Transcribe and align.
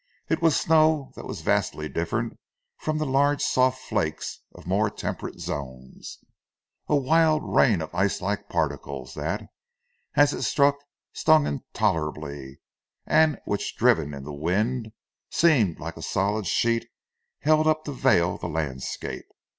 It 0.29 0.41
was 0.41 0.59
snow 0.59 1.11
that 1.15 1.27
was 1.27 1.41
vastly 1.41 1.87
different 1.87 2.39
from 2.79 2.97
the 2.97 3.05
large 3.05 3.39
soft 3.43 3.77
flakes 3.79 4.39
of 4.51 4.65
more 4.65 4.89
temperate 4.89 5.39
zones 5.39 6.17
a 6.87 6.95
wild 6.95 7.43
rain 7.45 7.83
of 7.83 7.93
ice 7.93 8.19
like 8.19 8.49
particles 8.49 9.13
that, 9.13 9.43
as 10.15 10.33
it 10.33 10.41
struck, 10.41 10.77
stung 11.13 11.45
intolerably, 11.45 12.61
and 13.05 13.39
which, 13.45 13.75
driven 13.77 14.15
in 14.15 14.23
the 14.23 14.33
wind, 14.33 14.91
seemed 15.29 15.79
like 15.79 15.97
a 15.97 16.01
solid 16.01 16.47
sheet 16.47 16.89
held 17.41 17.67
up 17.67 17.83
to 17.85 17.91
veil 17.91 18.39
the 18.39 18.47
landscape. 18.49 19.27